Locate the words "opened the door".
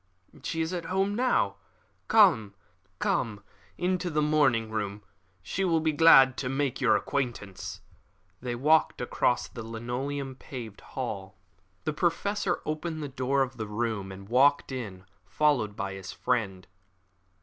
12.65-13.43